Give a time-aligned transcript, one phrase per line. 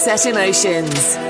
[0.00, 1.29] Sunset Emotions.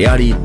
[0.00, 0.39] リアリ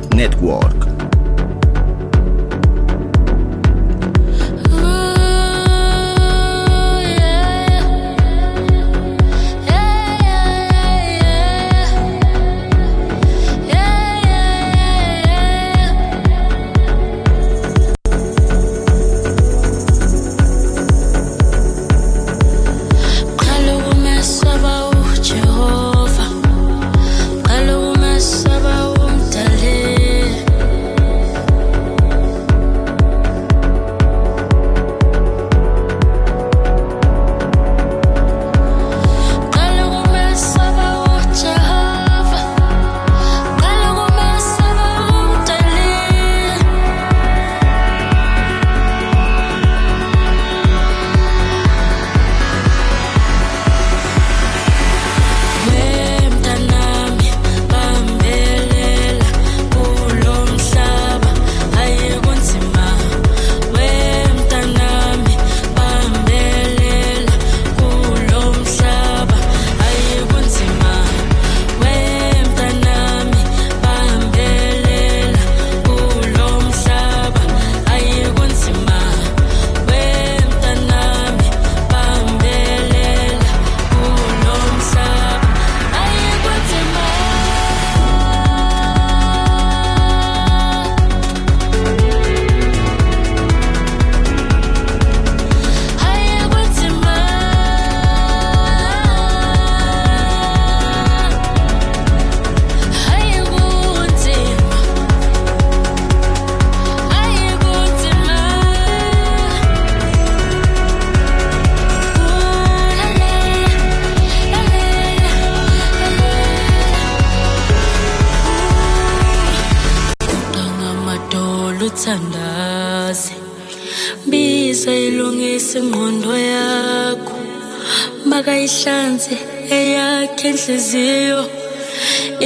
[130.68, 131.42] inhliziyo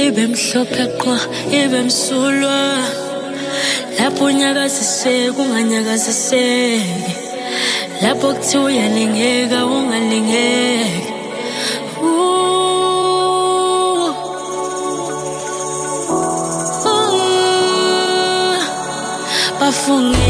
[0.04, 1.16] ibe mhlophe qwa
[1.60, 2.60] ibe msulwa.
[3.98, 7.12] Lapho unyakaziseke unganyakaziseki.
[8.02, 11.10] Lapho kuthiwa uyalingeka ungalingeki.
[19.60, 20.29] Bafungile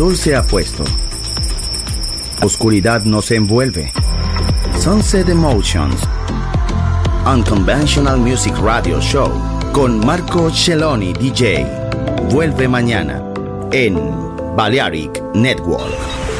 [0.00, 0.82] Sol se ha puesto.
[2.40, 3.92] Oscuridad nos envuelve.
[4.78, 6.00] Sunset Emotions.
[7.26, 9.30] Unconventional Music Radio Show
[9.74, 11.66] con Marco Celloni DJ.
[12.30, 13.22] Vuelve mañana
[13.72, 13.98] en
[14.56, 16.09] Balearic Network.